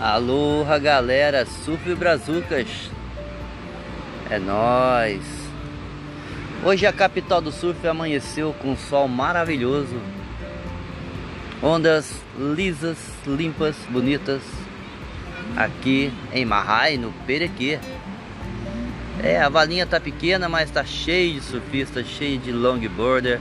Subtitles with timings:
[0.00, 2.68] Aloha galera, Surf Brazucas.
[4.30, 5.24] É nóis.
[6.64, 10.00] Hoje a capital do surf amanheceu com um sol maravilhoso.
[11.60, 12.96] Ondas lisas,
[13.26, 14.42] limpas, bonitas
[15.56, 17.80] Aqui em Mahai, no Perequê.
[19.20, 23.40] É, a valinha tá pequena, mas tá cheio de surfistas, cheio de longboarder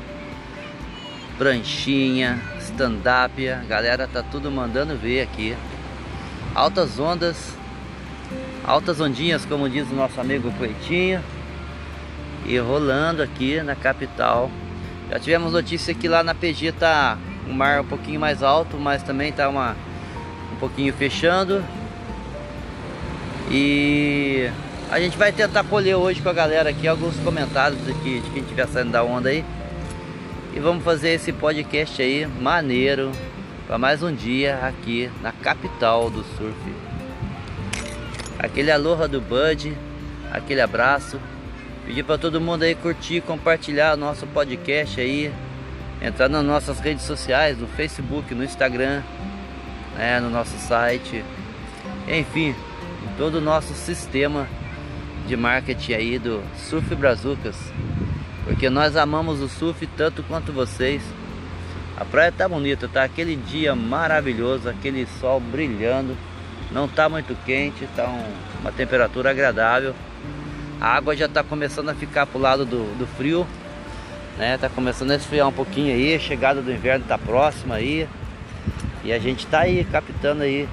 [1.37, 3.39] Pranchinha, stand-up,
[3.69, 5.55] galera tá tudo mandando ver aqui
[6.57, 7.55] altas ondas,
[8.65, 11.21] altas ondinhas, como diz o nosso amigo Coitinho,
[12.47, 14.49] e rolando aqui na capital.
[15.11, 18.75] Já tivemos notícia que lá na PG tá o um mar um pouquinho mais alto,
[18.75, 19.75] mas também tá uma,
[20.51, 21.63] um pouquinho fechando.
[23.51, 24.49] E
[24.89, 28.41] a gente vai tentar colher hoje com a galera aqui alguns comentários aqui de quem
[28.41, 29.45] estiver saindo da onda aí.
[30.55, 33.11] E vamos fazer esse podcast aí maneiro,
[33.67, 36.55] para mais um dia aqui na capital do surf.
[38.39, 39.77] Aquele aloha do Bud,
[40.31, 41.19] aquele abraço.
[41.85, 45.33] Pedir para todo mundo aí curtir, compartilhar nosso podcast aí,
[46.01, 49.03] entrar nas nossas redes sociais, no Facebook, no Instagram,
[49.97, 51.23] né, no nosso site,
[52.07, 52.49] enfim,
[53.03, 54.47] em todo o nosso sistema
[55.27, 57.57] de marketing aí do Surf Brazucas,
[58.45, 61.01] porque nós amamos o surf tanto quanto vocês.
[61.97, 66.15] A praia tá bonita, tá aquele dia maravilhoso, aquele sol brilhando.
[66.71, 69.95] Não tá muito quente, tá um, uma temperatura agradável.
[70.79, 73.47] A água já tá começando a ficar pro lado do, do frio,
[74.37, 74.59] né?
[74.59, 78.07] Tá começando a esfriar um pouquinho aí, a chegada do inverno tá próxima aí.
[79.03, 80.69] E a gente tá aí captando aí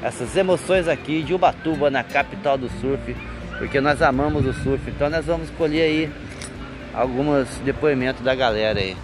[0.00, 3.16] essas emoções aqui de Ubatuba, na capital do surf,
[3.58, 4.88] porque nós amamos o surf.
[4.88, 6.12] Então nós vamos escolher aí
[6.94, 8.96] alguns depoimentos da galera aí.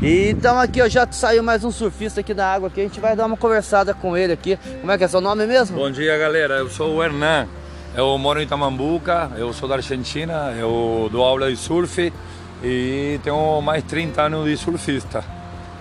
[0.00, 3.00] E então aqui ó, já saiu mais um surfista aqui da água aqui, a gente
[3.00, 4.56] vai dar uma conversada com ele aqui.
[4.80, 5.76] Como é que é seu nome mesmo?
[5.76, 7.48] Bom dia galera, eu sou o Hernan,
[7.96, 12.12] eu moro em Tamambuca, eu sou da Argentina, eu dou aula de surf
[12.62, 15.24] e tenho mais de 30 anos de surfista.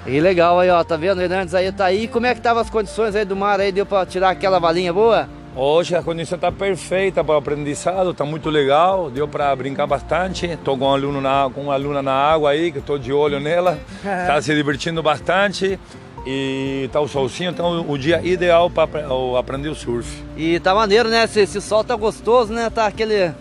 [0.08, 1.20] E legal aí ó, tá vendo?
[1.20, 3.72] O Hernandes aí tá aí, como é que estavam as condições aí do mar aí,
[3.72, 5.30] deu pra tirar aquela valinha boa?
[5.60, 10.46] Hoje a condição está perfeita para o aprendizado, está muito legal, deu para brincar bastante.
[10.46, 13.40] Estou com, um aluno na, com uma aluna na água aí, que estou de olho
[13.40, 15.80] nela, está se divertindo bastante
[16.28, 18.88] e está o solzinho, então o dia ideal para
[19.40, 20.24] aprender o surf.
[20.38, 21.24] E tá maneiro, né?
[21.24, 22.70] Esse, esse sol tá gostoso, né?
[22.70, 23.34] Tá aquele,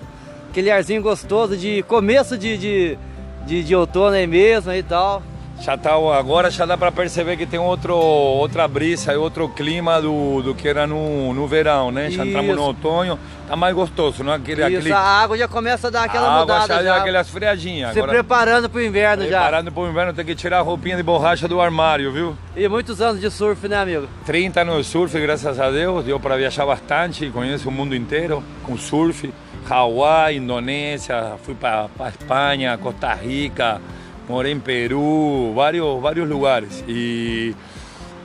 [0.48, 2.98] aquele arzinho gostoso de começo de, de,
[3.44, 5.22] de, de outono aí mesmo e tal
[5.60, 10.00] já tá, agora já dá para perceber que tem outro, outra brisa e outro clima
[10.00, 12.10] do, do que era no, no verão, né?
[12.10, 13.18] Já entramos no outono,
[13.48, 14.32] tá mais gostoso, não?
[14.32, 14.92] Aquele, Isso, aquele...
[14.92, 16.66] a água já começa a dar aquela a mudada.
[16.66, 16.82] já, já.
[16.82, 17.92] dá aquelas freadinhas.
[17.92, 18.12] Se agora...
[18.12, 19.40] preparando pro inverno preparando já.
[19.40, 22.36] Preparando pro inverno, tem que tirar a roupinha de borracha do armário, viu?
[22.54, 24.06] E muitos anos de surf, né, amigo?
[24.26, 26.04] 30 anos de surf, graças a Deus.
[26.04, 29.32] Deu para viajar bastante, conheço o mundo inteiro com surf.
[29.68, 33.80] Hawaii, Indonésia, fui para Espanha, Costa Rica,
[34.28, 36.84] morei em Peru, vários, vários lugares.
[36.86, 37.54] E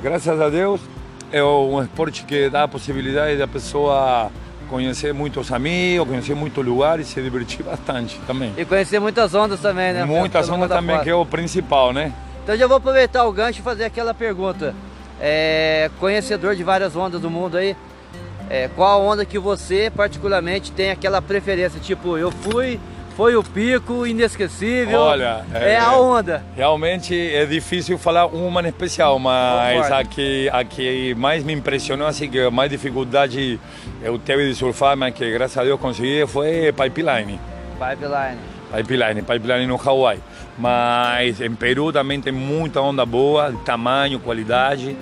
[0.02, 0.82] graças a Deus
[1.32, 4.32] é um esporte que dá a possibilidade da pessoa
[4.70, 8.54] conhecer muitos amigos, conhecer muitos lugares e se divertir bastante também.
[8.58, 10.06] E conhecer muitas ondas também, né?
[10.06, 11.04] Muitas ondas também, fora.
[11.04, 12.14] que é o principal, né?
[12.44, 14.74] Então já vou aproveitar o gancho e fazer aquela pergunta.
[15.20, 17.76] É, conhecedor de várias ondas do mundo aí,
[18.50, 21.80] é, qual onda que você particularmente tem aquela preferência?
[21.80, 22.80] Tipo, eu fui
[23.16, 25.00] foi o pico inesquecível.
[25.00, 26.44] Olha, é, é, a onda.
[26.56, 32.08] Realmente é difícil falar uma em especial, mas a que, a que mais me impressionou,
[32.08, 33.60] assim, que mais dificuldade
[34.02, 37.40] eu tive de surfar, mas que graças a Deus consegui, foi Pipeline.
[37.80, 38.40] Pipeline.
[38.72, 40.20] Pipeline, Pipeline no Hawaii.
[40.58, 44.96] Mas em Peru também tem muita onda boa, tamanho, qualidade.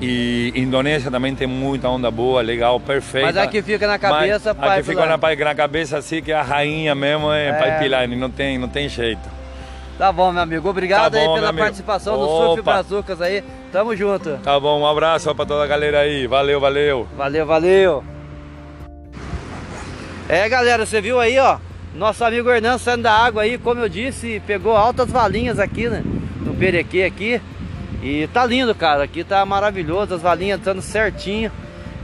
[0.00, 3.28] E Indonésia também tem muita onda boa, legal, perfeita.
[3.28, 6.94] Mas aqui fica na cabeça, Mas Aqui fica na, na, cabeça assim que a rainha
[6.94, 7.52] mesmo é, é.
[7.52, 9.36] Pipeline, não tem, não tem jeito.
[9.96, 10.68] Tá bom, meu amigo.
[10.68, 13.42] Obrigado tá bom, aí pela participação do Surf Brazucas aí.
[13.72, 14.36] Tamo junto.
[14.38, 16.26] Tá bom, um abraço pra toda a galera aí.
[16.26, 17.08] Valeu, valeu.
[17.16, 18.04] Valeu, valeu.
[20.28, 21.58] É, galera, você viu aí, ó.
[21.94, 26.02] Nosso amigo Hernando saindo da água aí, como eu disse, pegou altas valinhas aqui, né?
[26.44, 27.40] No Perequê aqui.
[28.02, 29.04] E tá lindo, cara.
[29.04, 31.50] Aqui tá maravilhoso, as valinhas estando certinho.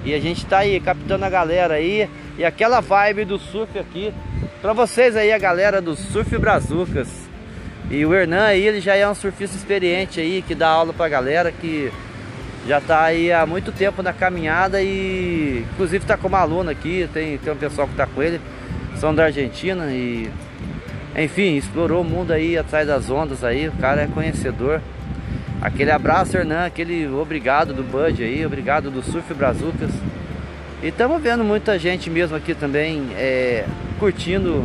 [0.05, 2.09] E a gente tá aí captando a galera aí.
[2.37, 4.13] E aquela vibe do surf aqui.
[4.61, 7.09] Pra vocês aí, a galera do Surf Brazucas.
[7.91, 11.09] E o Hernan aí, ele já é um surfista experiente aí, que dá aula pra
[11.09, 11.93] galera, que
[12.67, 17.09] já tá aí há muito tempo na caminhada e inclusive tá com uma aluna aqui,
[17.13, 18.41] tem, tem um pessoal que tá com ele,
[18.97, 20.31] são da Argentina e
[21.17, 24.81] enfim, explorou o mundo aí atrás das ondas aí, o cara é conhecedor.
[25.63, 29.93] Aquele abraço, Hernan, aquele obrigado do Bud aí, obrigado do Surf Brazucas.
[30.83, 33.65] E estamos vendo muita gente mesmo aqui também é,
[34.01, 34.65] curtindo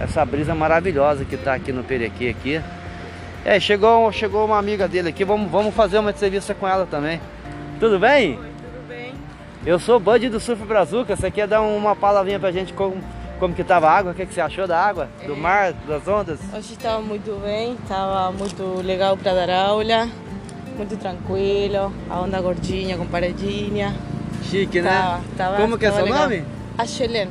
[0.00, 2.60] essa brisa maravilhosa que está aqui no Perequê aqui.
[3.44, 7.20] É, chegou, chegou uma amiga dele aqui, vamos, vamos fazer uma entrevista com ela também.
[7.78, 8.30] Tudo bem?
[8.30, 9.12] Oi, tudo bem.
[9.64, 12.96] Eu sou o Bud do Surf Brazuca, você quer dar uma palavrinha pra gente como,
[13.44, 14.12] como que tava a água?
[14.12, 15.06] O que, que você achou da água?
[15.26, 15.36] Do É.
[15.36, 16.40] mar, das ondas?
[16.50, 20.08] Hoje estava muito bem, estava muito legal para dar aula,
[20.78, 23.94] muito tranquilo, a onda gordinha, com paredinha.
[24.44, 24.88] Chique, né?
[24.90, 26.22] Tava- tava- como que é seu legal.
[26.22, 26.42] nome?
[26.78, 27.28] A Xelen,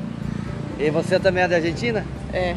[0.79, 2.05] E você também é da Argentina?
[2.31, 2.55] é,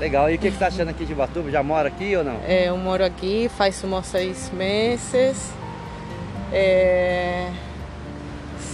[0.00, 0.28] Legal.
[0.28, 1.48] E o que, que você tá achando aqui de Batuba?
[1.48, 2.38] Já mora aqui ou não?
[2.44, 5.52] é, eu moro aqui faz uns seis meses.
[6.52, 7.50] É,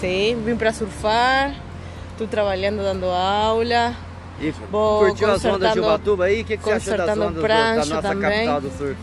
[0.00, 1.55] sim, vim para surfar,
[2.12, 3.94] estou trabalhando dando aula.
[4.40, 6.43] E Vou curtiu as ondas de Ubatuba aí?
[6.43, 8.31] O que, que você achou das ondas da nossa também.
[8.46, 8.96] capital do surf?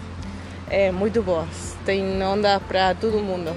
[0.70, 3.52] É muito boas, tem onda para todo mundo.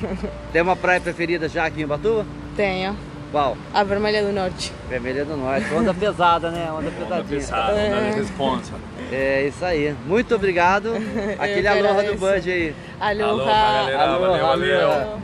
[0.52, 2.24] Tem uma praia preferida já aqui em Ubatuba?
[2.56, 2.96] Tenho
[3.30, 3.56] Qual?
[3.74, 4.72] a Vermelha do Norte.
[4.88, 5.66] Vermelha do Norte.
[5.74, 6.68] Onda pesada, né?
[6.70, 7.40] Onda Onda pesadinha.
[7.40, 8.72] pesada, onda de responsa.
[9.12, 9.94] É isso aí.
[10.06, 10.94] Muito obrigado.
[11.38, 12.14] Aquele que aloha do.
[12.16, 12.74] Bud aí.
[12.98, 13.26] Aloha.
[13.28, 14.02] Aloha, galera.
[14.02, 15.18] Aloha, valeu.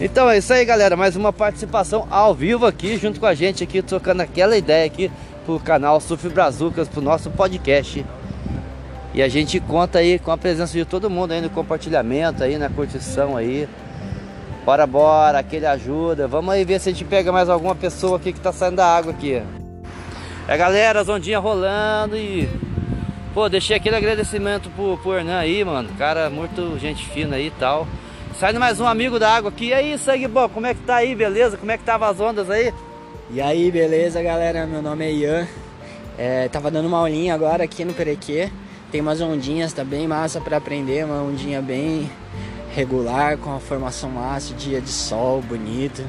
[0.00, 0.96] Então é isso aí, galera.
[0.96, 5.10] Mais uma participação ao vivo aqui, junto com a gente aqui, trocando aquela ideia aqui
[5.50, 8.04] pro canal Surf Brazucas, pro nosso podcast.
[9.12, 12.56] E a gente conta aí com a presença de todo mundo aí no compartilhamento aí,
[12.56, 13.68] na curtição aí.
[14.64, 16.28] Bora, bora, aquele ajuda.
[16.28, 18.86] Vamos aí ver se a gente pega mais alguma pessoa aqui que tá saindo da
[18.86, 19.42] água aqui.
[20.46, 22.48] É galera, as ondinhas rolando e.
[23.34, 25.88] Pô, deixei aquele agradecimento pro, pro Hernan aí, mano.
[25.98, 27.88] Cara, muito gente fina aí e tal.
[28.38, 29.66] Saindo mais um amigo da água aqui.
[29.66, 31.56] E aí, sangue bom, como é que tá aí, beleza?
[31.56, 32.72] Como é que tava as ondas aí?
[33.30, 34.66] E aí, beleza, galera?
[34.66, 35.48] Meu nome é Ian.
[36.18, 38.50] É, tava dando uma aulinha agora aqui no Perequê.
[38.90, 42.10] Tem umas ondinhas, tá bem massa pra aprender, uma ondinha bem
[42.74, 46.04] regular, com a formação massa, dia de sol, bonito,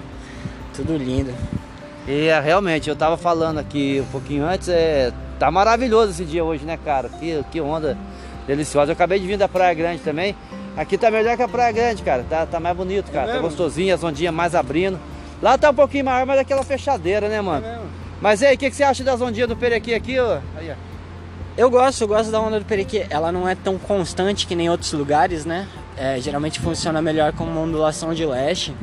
[0.74, 1.32] tudo lindo.
[2.08, 6.44] E é, realmente, eu tava falando aqui um pouquinho antes, é, tá maravilhoso esse dia
[6.44, 7.08] hoje, né, cara?
[7.08, 7.98] Que, que onda
[8.48, 8.92] deliciosa.
[8.92, 10.36] Eu acabei de vir da Praia Grande também.
[10.76, 12.26] Aqui tá melhor que a Praia Grande, cara.
[12.28, 13.28] Tá, tá mais bonito, cara.
[13.28, 13.48] tá mesmo?
[13.48, 15.00] gostosinho, as ondinhas mais abrindo.
[15.42, 17.66] Lá tá um pouquinho maior, mas é aquela fechadeira, né, mano?
[18.22, 20.40] Mas e aí, o que, que você acha das ondinhas do Perequê aqui, ó?
[20.56, 20.76] Aí, ó.
[21.58, 23.08] Eu gosto, eu gosto da onda do Perequê.
[23.10, 25.68] Ela não é tão constante que nem outros lugares, né?
[25.98, 28.74] É, geralmente funciona melhor com uma ondulação de leste,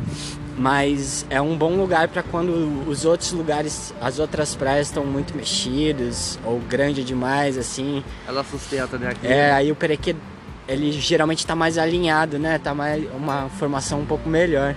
[0.56, 5.34] mas é um bom lugar para quando os outros lugares, as outras praias estão muito
[5.34, 8.04] mexidas ou grande demais, assim.
[8.26, 9.10] Ela sustenta, né?
[9.10, 9.26] Aqui.
[9.26, 10.14] É, aí o Perequê,
[10.66, 12.58] ele geralmente tá mais alinhado, né?
[12.58, 14.74] Tá mais uma formação um pouco melhor.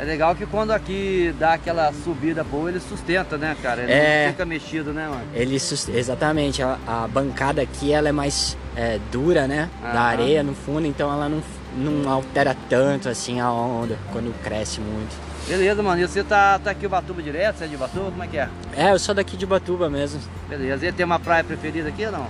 [0.00, 3.82] É legal que quando aqui dá aquela subida boa, ele sustenta, né, cara?
[3.82, 4.24] Ele É.
[4.24, 5.20] não fica mexido, né, mano?
[5.34, 9.68] Ele exatamente, a, a bancada aqui ela é mais é, dura, né?
[9.82, 9.98] Da Aham.
[9.98, 11.42] areia no fundo, então ela não,
[11.76, 15.14] não altera tanto assim a onda quando cresce muito.
[15.46, 16.00] Beleza, mano.
[16.00, 17.58] E você tá, tá aqui em Ubatuba direto?
[17.58, 18.10] Você é de Ubatuba?
[18.10, 18.48] Como é que é?
[18.74, 20.18] É, eu sou daqui de Batuba mesmo.
[20.48, 20.86] Beleza.
[20.86, 22.26] E tem uma praia preferida aqui ou não?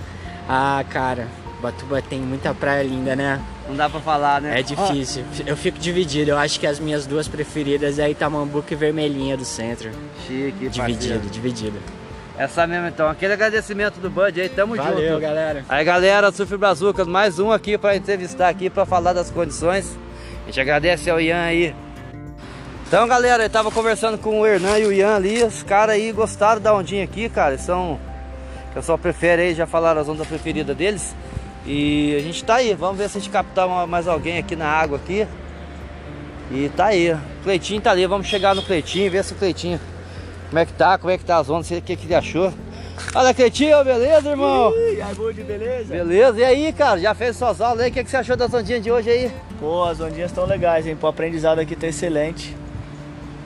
[0.49, 1.25] Ah, cara,
[1.61, 3.39] Batuba tem muita praia linda, né?
[3.67, 4.59] Não dá pra falar, né?
[4.59, 5.23] É difícil.
[5.45, 6.31] Eu fico dividido.
[6.31, 9.91] Eu acho que as minhas duas preferidas é Itamambuca e Vermelhinha do centro.
[10.27, 11.19] Chique, Dividido, parceiro.
[11.29, 11.79] dividido.
[12.37, 13.07] Essa mesmo então.
[13.07, 15.21] Aquele agradecimento do Bud aí, tamo Valeu, junto.
[15.21, 15.63] galera.
[15.69, 19.95] Aí galera, Surf Brazucas, mais um aqui pra entrevistar aqui, pra falar das condições.
[20.43, 21.75] A gente agradece ao Ian aí.
[22.87, 26.11] Então galera, eu tava conversando com o Hernan e o Ian ali, os caras aí
[26.11, 27.53] gostaram da ondinha aqui, cara.
[27.53, 27.99] Eles são.
[28.71, 31.15] O pessoal prefere aí, já falaram as ondas preferidas deles.
[31.65, 34.67] E a gente tá aí, vamos ver se a gente captar mais alguém aqui na
[34.67, 35.27] água aqui.
[36.49, 39.79] E tá aí, o Cleitinho tá ali, vamos chegar no Cleitinho, ver se o Cleitinho.
[40.49, 42.51] Como é que tá, como é que tá as ondas, o que, que ele achou.
[43.15, 44.73] Olha, Cleitinho, beleza, irmão?
[44.75, 45.93] E aí, Bud, beleza?
[45.93, 46.99] Beleza, e aí, cara?
[46.99, 47.89] Já fez suas aulas aí?
[47.89, 49.31] O que, que você achou das ondinhas de hoje aí?
[49.59, 50.97] Pô, as ondinhas estão legais, hein?
[51.01, 52.55] O aprendizado aqui tá excelente.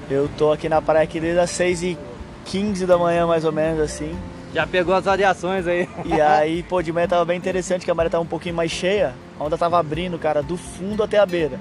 [0.09, 4.15] Eu tô aqui na praia aqui desde as 6h15 da manhã, mais ou menos, assim.
[4.55, 5.89] Já pegou as variações aí?
[6.05, 8.71] E aí, pô, de manhã tava bem interessante, que a maré tava um pouquinho mais
[8.71, 9.13] cheia.
[9.37, 11.59] A onda tava abrindo, cara, do fundo até a beira.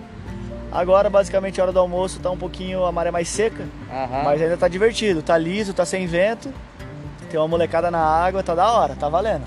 [0.71, 4.23] Agora, basicamente, a hora do almoço tá um pouquinho a maré mais seca, Aham.
[4.23, 5.23] mas ainda tá divertido.
[5.23, 6.55] Tá liso, tá sem vento.
[7.29, 9.45] Tem uma molecada na água, tá da hora, tá valendo.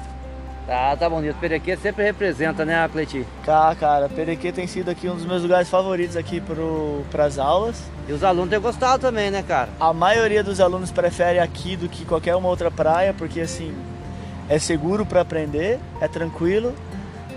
[0.68, 1.38] Tá, tá bonito.
[1.40, 3.26] Perequê sempre representa, né, Cleitinho?
[3.46, 7.82] Tá, cara, Perequê tem sido aqui um dos meus lugares favoritos aqui pro, pras aulas.
[8.06, 9.70] E os alunos têm gostado também, né, cara?
[9.80, 13.74] A maioria dos alunos prefere aqui do que qualquer uma outra praia, porque assim,
[14.50, 16.76] é seguro para aprender, é tranquilo,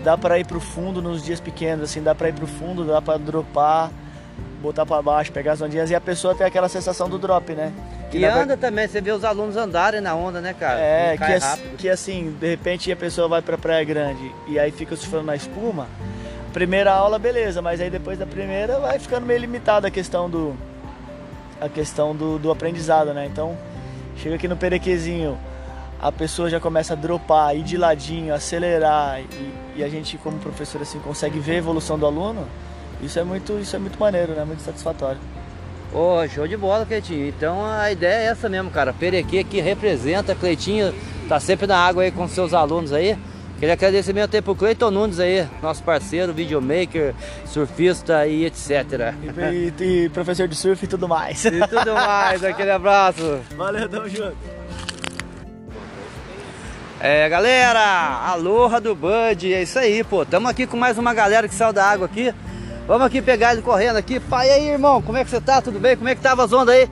[0.03, 3.01] dá para ir pro fundo nos dias pequenos, assim, dá para ir pro fundo, dá
[3.01, 3.93] para dropar,
[4.61, 7.73] botar para baixo, pegar as ondinhas e a pessoa tem aquela sensação do drop, né?
[8.11, 10.79] Que E anda também, você vê os alunos andarem na onda, né, cara?
[10.79, 14.95] É, que, que assim, de repente a pessoa vai pra Praia Grande e aí fica
[14.97, 15.87] surfando na espuma,
[16.53, 20.57] primeira aula, beleza, mas aí depois da primeira vai ficando meio limitada a questão do
[21.61, 23.27] a questão do, do aprendizado, né?
[23.27, 23.57] Então,
[24.17, 25.39] chega aqui no perequezinho,
[26.01, 30.39] a pessoa já começa a dropar, ir de ladinho, acelerar e, e, a gente como
[30.39, 32.47] professor assim consegue ver a evolução do aluno.
[33.03, 34.45] Isso é muito, isso é muito maneiro, né?
[34.45, 35.19] Muito satisfatório.
[35.93, 37.27] Ô, oh, show de bola, Cleitinho.
[37.27, 38.93] Então a ideia é essa mesmo, cara.
[38.93, 40.95] Perequê que representa, Cleitinho
[41.29, 43.19] tá sempre na água aí com seus alunos aí.
[43.59, 47.15] Queria agradecer mesmo tempo pro Cleiton Nunes aí, nosso parceiro, videomaker,
[47.45, 49.13] surfista e etc.
[49.23, 51.45] E, e, e, professor de surf e tudo mais.
[51.45, 53.41] E tudo mais, aquele abraço.
[53.55, 54.35] Valeu, tamo junto.
[56.99, 60.25] É, galera, aloha do Bud, é isso aí, pô.
[60.25, 62.33] Tamo aqui com mais uma galera que saiu da água aqui.
[62.91, 64.19] Vamos aqui pegar ele correndo aqui.
[64.19, 65.63] Pai, e aí, irmão, como é que você tá?
[65.63, 65.97] Tudo bem?
[65.97, 66.91] Como é que tava as ondas aí?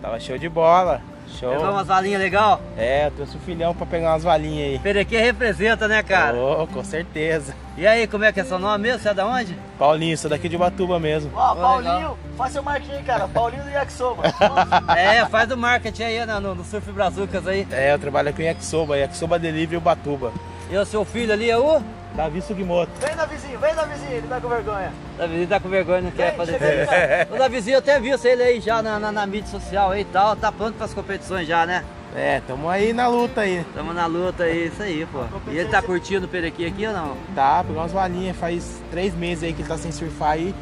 [0.00, 1.02] Tava show de bola.
[1.26, 1.50] Show.
[1.50, 2.60] Pegou umas valinhas legal?
[2.78, 4.78] É, trouxe o filhão pra pegar umas valinhas aí.
[4.78, 6.36] Perequê representa, né, cara?
[6.36, 7.52] Oh, com certeza.
[7.76, 9.02] E aí, como é que é seu nome mesmo?
[9.02, 9.58] Você é da onde?
[9.76, 11.32] Paulinho, sou daqui de Batuba mesmo.
[11.34, 12.18] Ó, oh, Paulinho, legal.
[12.36, 13.26] faz seu marketing aí, cara.
[13.26, 14.22] Paulinho do Yakisoba.
[14.96, 17.66] é, faz o marketing aí né, no, no Surf Brazucas aí.
[17.72, 20.32] É, eu trabalho em Yakisoba, Yakisoba Delivery Ubatuba.
[20.70, 21.82] E o seu filho ali é o?
[22.14, 22.90] Davi Sugimoto.
[23.00, 24.92] Vem, Davizinho, vem, Davizinho, ele tá com vergonha.
[25.16, 27.34] Davizinho tá com vergonha, não vem, quer fazer isso.
[27.34, 30.04] O Davizinho, eu até vi ele aí já na, na, na mídia social aí e
[30.04, 31.84] tal, tá pronto pras competições já, né?
[32.14, 33.64] É, tamo aí na luta aí.
[33.74, 35.24] Tamo na luta aí, isso aí, pô.
[35.48, 37.16] E ele tá curtindo o Perequi aqui ou não?
[37.34, 40.54] Tá, pegou umas valinhas, faz três meses aí que ele tá sem surfar aí.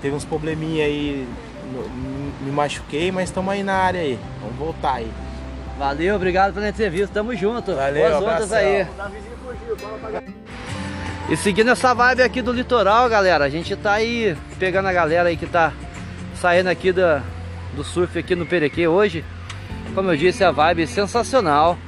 [0.00, 1.26] Teve uns probleminha aí,
[2.40, 4.18] me machuquei, mas tamo aí na área aí.
[4.40, 5.10] Vamos voltar aí.
[5.76, 7.74] Valeu, obrigado pela entrevista, tamo junto.
[7.74, 8.86] Valeu, Boas ondas aí.
[11.28, 15.28] E seguindo essa vibe aqui do litoral, galera, a gente tá aí pegando a galera
[15.28, 15.72] aí que tá
[16.34, 17.00] saindo aqui do,
[17.74, 19.24] do surf aqui no Perequê hoje.
[19.94, 21.78] Como eu disse, a vibe é sensacional.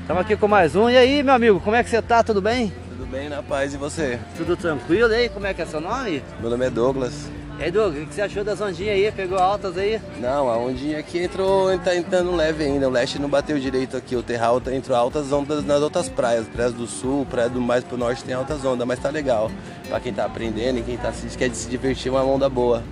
[0.00, 0.90] Estamos aqui com mais um.
[0.90, 2.22] E aí, meu amigo, como é que você tá?
[2.22, 2.72] Tudo bem?
[2.90, 3.74] Tudo bem, na paz.
[3.74, 4.18] E você?
[4.36, 5.12] Tudo tranquilo.
[5.12, 6.22] E aí, como é que é seu nome?
[6.40, 7.30] Meu nome é Douglas.
[7.56, 9.12] E aí, Douglas, o que você achou das ondinhas aí?
[9.12, 10.00] Pegou altas aí?
[10.18, 12.88] Não, a ondinha aqui entrou, tá entrando leve ainda.
[12.88, 14.16] O leste não bateu direito aqui.
[14.16, 16.48] O terral tá, entrou altas ondas nas outras praias.
[16.48, 19.52] Praias do sul, praia do mais pro norte tem altas ondas, mas tá legal.
[19.88, 22.82] Pra quem tá aprendendo e quem tá, quer se divertir, uma onda boa.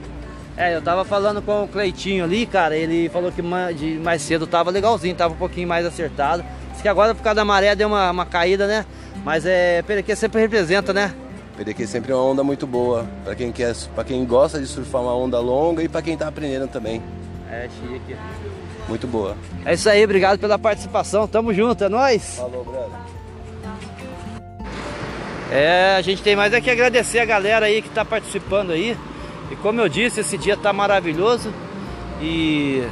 [0.57, 3.43] É, eu tava falando com o Cleitinho ali, cara, ele falou que
[3.75, 6.45] de mais cedo tava legalzinho, tava um pouquinho mais acertado.
[6.71, 8.87] Diz que agora por causa da maré deu uma, uma caída, né?
[9.25, 11.13] Mas é, Perequê sempre representa, né?
[11.57, 15.03] Perequê sempre é uma onda muito boa, para quem quer, para quem gosta de surfar
[15.03, 17.03] uma onda longa e para quem tá aprendendo também.
[17.51, 18.17] É, chique.
[18.89, 19.37] Muito boa.
[19.65, 22.37] É isso aí, obrigado pela participação, tamo junto, é nóis!
[22.37, 23.13] Falou, brother.
[25.53, 28.97] É, a gente tem mais é que agradecer a galera aí que tá participando aí.
[29.51, 31.53] E como eu disse, esse dia tá maravilhoso.
[32.23, 32.83] E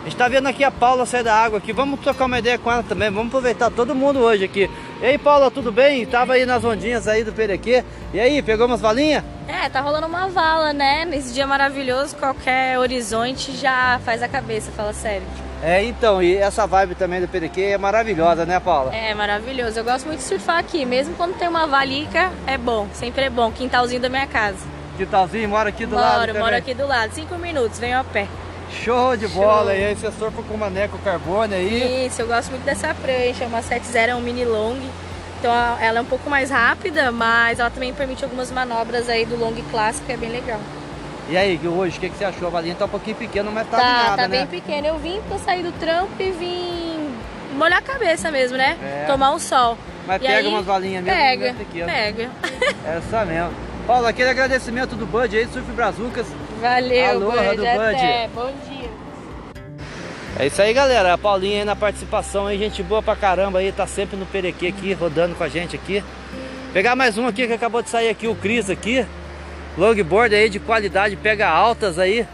[0.00, 1.72] a gente tá vendo aqui a Paula sair da água aqui.
[1.72, 3.10] Vamos trocar uma ideia com ela também.
[3.10, 4.70] Vamos aproveitar todo mundo hoje aqui.
[5.02, 6.06] E aí, Paula, tudo bem?
[6.06, 7.84] Tava aí nas ondinhas aí do Perequê.
[8.14, 9.22] E aí, pegou umas valinhas?
[9.46, 11.04] É, tá rolando uma vala, né?
[11.04, 15.26] Nesse dia maravilhoso, qualquer horizonte já faz a cabeça, fala sério.
[15.62, 18.94] É, então, e essa vibe também do Perequê é maravilhosa, né, Paula?
[18.94, 19.78] É, maravilhoso.
[19.78, 23.30] Eu gosto muito de surfar aqui, mesmo quando tem uma valica, é bom, sempre é
[23.30, 23.52] bom.
[23.52, 24.66] Quintalzinho da minha casa.
[24.96, 27.12] Quintalzinho, mora aqui do moro, lado Moro, moro aqui do lado.
[27.12, 28.26] Cinco minutos, venho a pé.
[28.70, 29.72] Show de bola!
[29.72, 29.80] Show.
[29.80, 32.06] E aí você surfa com maneco carbone aí?
[32.06, 33.44] Isso, eu gosto muito dessa prancha.
[33.46, 34.78] Uma 70 é um mini long.
[35.38, 39.36] Então ela é um pouco mais rápida, mas ela também permite algumas manobras aí do
[39.36, 40.60] long clássico, que é bem legal.
[41.28, 42.48] E aí, hoje, o que, que você achou?
[42.48, 44.38] A valinha tá um pouquinho pequena, mas tá Tá, nada, tá né?
[44.38, 44.88] bem pequena.
[44.88, 47.08] Eu vim pra sair do trampo e vim
[47.56, 48.76] molhar a cabeça mesmo, né?
[48.82, 49.04] É.
[49.06, 49.78] Tomar um sol.
[50.06, 51.18] Mas e pega aí, umas valinhas mesmo.
[51.18, 51.86] Pega, pequena.
[51.92, 52.30] pega.
[52.84, 53.52] Essa mesmo.
[53.86, 56.26] Paulo, aquele agradecimento do Bud aí, Surf Brazucas.
[56.60, 58.28] Valeu, Aloha Bud, do até.
[58.34, 58.90] Bom dia.
[60.38, 61.14] É isso aí, galera.
[61.14, 64.66] A Paulinha aí na participação aí, gente boa pra caramba aí, tá sempre no Perequê
[64.66, 66.04] aqui, rodando com a gente aqui.
[66.72, 69.06] Pegar mais um aqui que acabou de sair aqui, o Cris aqui.
[69.78, 72.26] Longboard aí de qualidade, pega altas aí.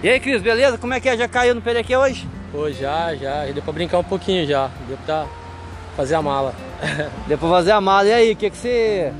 [0.00, 0.78] E aí, Cris, beleza?
[0.78, 1.16] Como é que é?
[1.16, 2.28] Já caiu no Perequê hoje?
[2.52, 3.46] Pô, já, já.
[3.46, 4.70] Deu pra brincar um pouquinho já.
[4.86, 5.26] Deu pra
[5.96, 6.54] fazer a mala.
[7.26, 8.06] Deu pra fazer a mala.
[8.06, 9.12] E aí, o que, que você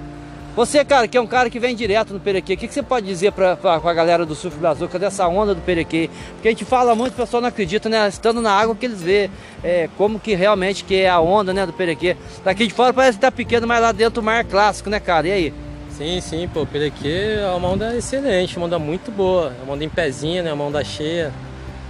[0.57, 2.83] você, cara, que é um cara que vem direto no Perequê, o que, que você
[2.83, 6.09] pode dizer para a galera do Surf Brazuca dessa onda do Perequê?
[6.33, 8.09] Porque a gente fala muito, o pessoal não acredita, né?
[8.09, 9.31] Estando na água que eles vê
[9.63, 12.17] é, como que realmente que é a onda né, do Perequê.
[12.43, 14.99] Daqui de fora parece que tá pequeno, mas lá dentro o mar é clássico, né,
[14.99, 15.29] cara?
[15.29, 15.55] E aí?
[15.91, 19.53] Sim, sim, pô, o Perequê é uma onda excelente, uma onda muito boa.
[19.61, 20.55] É uma onda em pezinha, né?
[20.55, 21.35] Uma onda cheia,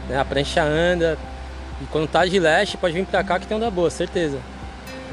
[0.08, 0.18] né?
[0.18, 1.16] a prancha anda.
[1.80, 4.40] E quando tá de leste, pode vir pra cá que tem onda boa, certeza.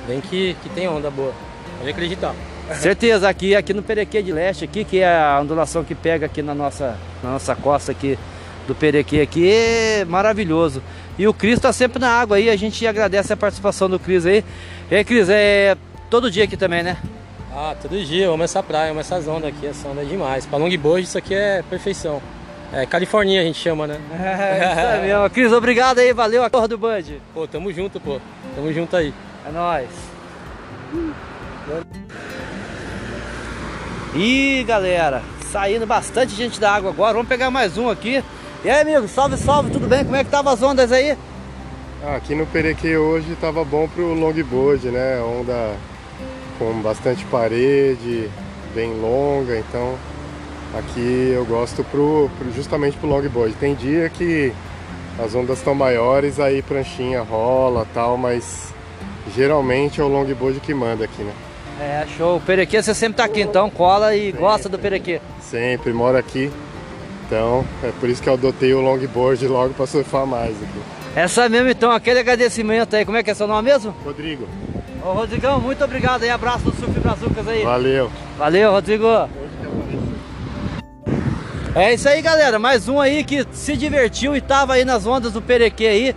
[0.07, 1.33] Vem que, que tem onda boa,
[1.77, 2.33] pode acreditar.
[2.79, 6.41] Certeza, aqui, aqui no Perequê de Leste, aqui, que é a ondulação que pega aqui
[6.41, 8.17] na nossa, na nossa costa aqui
[8.67, 10.81] do Perequê aqui, é maravilhoso.
[11.17, 14.25] E o Cris está sempre na água aí, a gente agradece a participação do Cris
[14.25, 14.43] aí.
[14.89, 15.75] E aí, Cris, é
[16.09, 16.97] todo dia aqui também, né?
[17.55, 20.45] Ah, todo dia, eu amo essa praia, amo essas ondas aqui, essa onda é demais.
[20.45, 22.21] Pra longboard isso aqui é perfeição.
[22.71, 23.99] É Califórnia a gente chama, né?
[24.19, 25.29] É, isso aí mesmo.
[25.29, 27.03] Cris, obrigado aí, valeu a porra do Band.
[27.33, 28.19] Pô, tamo junto, pô.
[28.55, 29.13] Tamo junto aí.
[29.47, 29.89] É nóis.
[34.15, 37.13] Ih, galera, saindo bastante gente da água agora.
[37.13, 38.23] Vamos pegar mais um aqui.
[38.63, 40.05] E aí, amigo, salve, salve, tudo bem?
[40.05, 41.17] Como é que tava as ondas aí?
[42.15, 45.19] Aqui no Perequê hoje tava bom pro longboard, né?
[45.19, 45.75] Onda
[46.59, 48.29] com bastante parede,
[48.75, 49.95] bem longa, então
[50.77, 53.55] aqui eu gosto pro, pro, justamente pro longboard.
[53.55, 54.53] Tem dia que
[55.17, 58.71] as ondas estão maiores, aí pranchinha rola tal, mas
[59.35, 61.33] geralmente é o longboard que manda aqui, né?
[61.79, 62.37] É, show.
[62.37, 65.19] O Perequê você sempre tá aqui então, cola e sempre, gosta do Perequê.
[65.41, 66.51] Sempre, moro aqui.
[67.25, 70.81] Então, é por isso que eu adotei o longboard logo para surfar mais aqui.
[71.15, 73.95] Essa mesmo então, aquele agradecimento aí, como é que é seu nome mesmo?
[74.03, 74.47] Rodrigo.
[75.03, 77.63] Ô Rodrigão, muito obrigado aí, abraço do Surf Brazucas aí.
[77.63, 78.09] Valeu.
[78.37, 79.07] Valeu, Rodrigo.
[81.75, 82.59] É isso aí, galera.
[82.59, 86.15] Mais um aí que se divertiu e tava aí nas ondas do Perequê aí.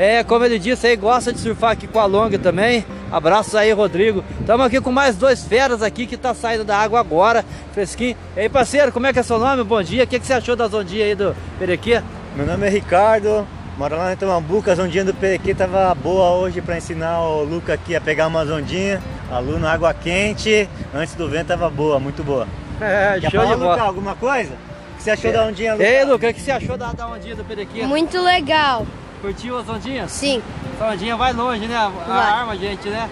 [0.00, 2.86] É, como ele disse aí, gosta de surfar aqui com a Long também.
[3.12, 4.24] Abraços aí, Rodrigo.
[4.40, 8.16] Estamos aqui com mais dois feras aqui que tá saindo da água agora, fresquinho.
[8.34, 9.62] E aí, parceiro, como é que é seu nome?
[9.62, 10.04] Bom dia.
[10.04, 12.00] O que, que você achou das ondinhas aí do Perequê?
[12.34, 14.72] Meu nome é Ricardo, moro lá em Tamambuca.
[14.72, 18.48] As ondinhas do Perequê tava boa hoje para ensinar o Luca aqui a pegar umas
[18.48, 19.02] ondinhas.
[19.30, 22.48] Aluno água quente, antes do vento tava boa, muito boa.
[22.80, 23.72] É, Quer show falar, de bola.
[23.72, 24.54] Luca, alguma coisa?
[24.54, 25.84] O que você achou da ondinha, Luca?
[25.84, 27.82] Ei, Luca, o que você achou da, da ondinha do Perequê?
[27.82, 28.86] Muito legal.
[29.20, 30.10] Curtiu as ondinhas?
[30.10, 30.42] Sim.
[30.74, 31.76] Essa ondinha vai longe, né?
[31.76, 32.18] A Vai.
[32.18, 33.08] arma, gente, né?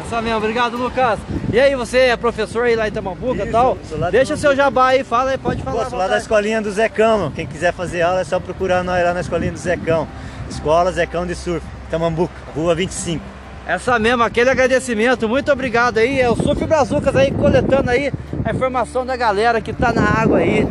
[0.00, 1.18] Essa mesmo, obrigado, Lucas.
[1.52, 3.78] E aí, você é professor aí lá em Tamambuca e tal?
[4.10, 5.84] Deixa seu jabá aí, fala aí, pode falar.
[5.84, 7.30] Pô, sou lá da escolinha do Zecão.
[7.34, 10.08] Quem quiser fazer aula é só procurar nós lá na escolinha do Zecão.
[10.50, 13.24] Escola Zecão de Surf, Tamambuca, Rua 25.
[13.66, 16.20] Essa mesmo, aquele agradecimento, muito obrigado aí.
[16.20, 18.12] É o Surf Brazucas aí, coletando aí
[18.44, 20.66] a informação da galera que tá na água aí.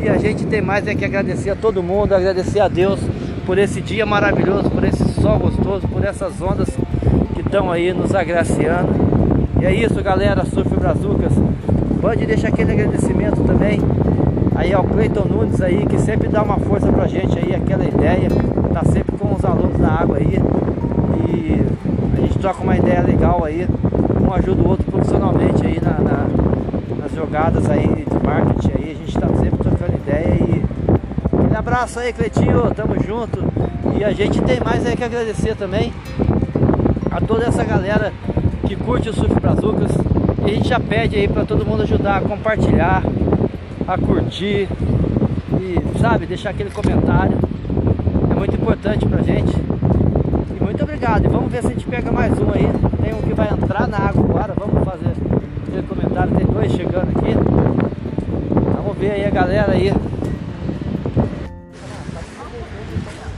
[0.00, 3.00] E a gente tem mais é que agradecer a todo mundo, agradecer a Deus
[3.48, 6.68] por esse dia maravilhoso, por esse sol gostoso, por essas ondas
[7.34, 8.90] que estão aí nos agraciando.
[9.58, 11.32] E é isso, galera, Surf Brazucas.
[11.98, 13.80] Pode deixar aquele agradecimento também
[14.54, 18.28] aí ao Cleiton Nunes aí, que sempre dá uma força pra gente aí, aquela ideia.
[18.74, 20.38] Tá sempre com os alunos da água aí.
[21.26, 21.62] E
[22.18, 23.66] a gente troca uma ideia legal aí,
[24.20, 26.26] um ajuda o outro profissionalmente aí na, na-
[27.02, 30.57] nas jogadas aí de marketing aí, a gente tá sempre trocando ideia e
[31.58, 33.44] abraço aí, Cleitinho, tamo junto.
[33.98, 35.92] E a gente tem mais aí que agradecer também
[37.10, 38.12] a toda essa galera
[38.64, 39.90] que curte o Surf Brazucas.
[40.46, 43.02] E a gente já pede aí pra todo mundo ajudar a compartilhar,
[43.88, 44.68] a curtir
[45.60, 47.36] e, sabe, deixar aquele comentário.
[48.30, 49.52] É muito importante pra gente.
[49.52, 51.24] E muito obrigado.
[51.24, 52.70] E vamos ver se a gente pega mais um aí.
[53.02, 54.54] Tem um que vai entrar na água agora.
[54.56, 55.10] Vamos fazer
[55.66, 56.36] aquele comentário.
[56.36, 57.34] Tem dois chegando aqui.
[58.76, 59.92] Vamos ver aí a galera aí.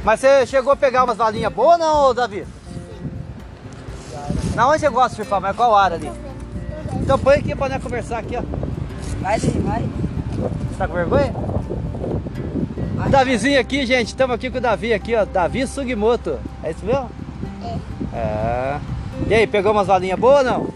[0.05, 2.47] Mas você chegou a pegar umas valinhas boas não, Davi?
[4.55, 5.41] Na onde você gosta de surfar?
[5.41, 6.11] Mas qual área ali?
[7.01, 8.43] Então põe aqui pra nós conversar aqui, ó.
[9.21, 9.83] Vai, vai.
[9.83, 11.33] Você tá com vergonha?
[13.07, 14.09] O Davizinho aqui, gente.
[14.09, 15.25] Estamos aqui com o Davi aqui, ó.
[15.25, 16.39] Davi Sugimoto.
[16.63, 17.11] É isso mesmo?
[17.63, 18.17] É.
[18.17, 18.81] É.
[19.29, 20.69] E aí, pegou umas valinhas boas ou não?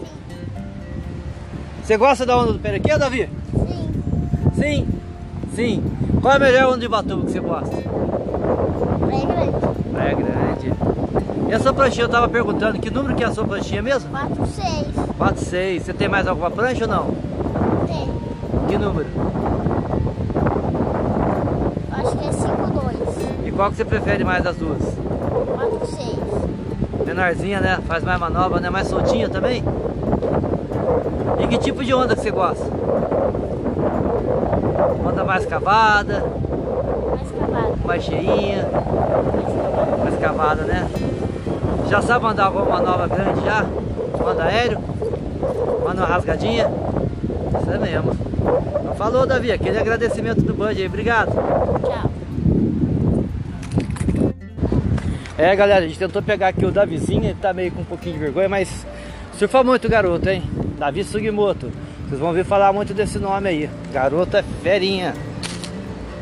[1.83, 3.29] Você gosta da onda do Perequê, Davi?
[3.53, 4.01] Sim.
[4.55, 4.87] Sim?
[5.55, 5.83] Sim.
[6.21, 7.75] Qual é a melhor onda de batuba que você gosta?
[9.95, 10.73] Bem grande.
[11.47, 14.09] E a sua pranchinha, eu tava perguntando, que número que é a sua pranchinha mesmo?
[14.09, 14.87] 4, 6.
[15.17, 15.83] 4, 6.
[15.83, 17.05] Você tem mais alguma prancha ou não?
[17.87, 18.09] Tem.
[18.67, 19.07] Que número?
[21.91, 23.47] Acho que é 5, 2.
[23.47, 24.81] E qual que você prefere mais das duas?
[24.81, 27.05] 4, 6.
[27.05, 27.79] Menorzinha, né?
[27.87, 28.69] Faz mais manobra, né?
[28.69, 29.63] Mais soltinha também?
[31.39, 32.65] E que tipo de onda que você gosta?
[35.07, 36.23] Onda mais cavada.
[37.85, 38.67] Mais cheinha,
[40.03, 40.87] mais cavada, né?
[41.89, 43.65] Já sabe andar alguma manobra grande já?
[44.19, 44.79] Manda aéreo?
[45.83, 46.69] Manda uma rasgadinha?
[47.61, 48.11] Isso é mesmo.
[48.79, 49.51] Então falou, Davi.
[49.51, 50.87] Aquele agradecimento do Band aí.
[50.87, 51.31] Obrigado.
[51.31, 52.11] Tchau.
[55.37, 58.13] É, galera, a gente tentou pegar aqui o Davizinho, ele tá meio com um pouquinho
[58.13, 58.85] de vergonha, mas
[59.37, 60.41] surfa muito garoto, hein?
[60.79, 61.69] Davi Sugimoto.
[62.07, 63.69] Vocês vão ouvir falar muito desse nome aí.
[63.91, 65.13] Garoto é ferinha.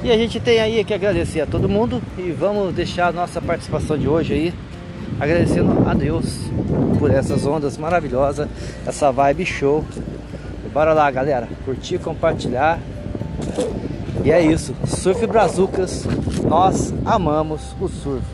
[0.03, 3.41] E a gente tem aí que agradecer a todo mundo e vamos deixar a nossa
[3.41, 4.53] participação de hoje aí
[5.17, 6.39] agradecendo a Deus
[6.99, 8.49] por essas ondas maravilhosas,
[8.85, 9.85] essa vibe show.
[10.73, 12.79] Bora lá, galera, curtir, compartilhar.
[14.25, 16.05] E é isso, Surf Brazucas,
[16.49, 18.25] nós amamos o surf.